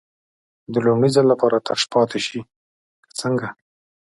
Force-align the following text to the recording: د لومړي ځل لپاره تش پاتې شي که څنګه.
د 0.73 0.75
لومړي 0.85 1.09
ځل 1.15 1.25
لپاره 1.33 1.57
تش 1.67 1.81
پاتې 1.93 2.19
شي 2.27 2.39
که 3.03 3.09
څنګه. 3.21 3.47